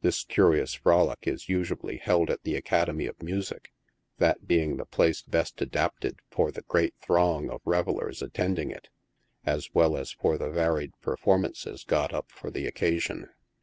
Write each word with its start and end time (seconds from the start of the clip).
This 0.00 0.24
curious 0.24 0.72
frolic 0.72 1.26
is 1.28 1.50
usually 1.50 1.98
held 1.98 2.30
at 2.30 2.44
the 2.44 2.56
Academy 2.56 3.04
of 3.04 3.22
Music, 3.22 3.70
that 4.16 4.46
being 4.46 4.78
the 4.78 4.86
place 4.86 5.20
best 5.20 5.60
adapted 5.60 6.20
for 6.30 6.50
the 6.50 6.62
great 6.62 6.94
throng 7.02 7.50
of 7.50 7.60
revellers 7.66 8.22
at 8.22 8.32
tending 8.32 8.70
it, 8.70 8.88
as 9.44 9.74
well 9.74 9.98
as 9.98 10.12
for 10.12 10.38
the 10.38 10.48
varied 10.48 10.92
performances 11.02 11.84
got 11.84 12.14
up 12.14 12.32
for 12.32 12.50
the 12.50 12.66
oc 12.66 12.72
casion. 12.74 13.28